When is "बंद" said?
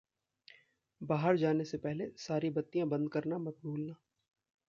2.87-3.09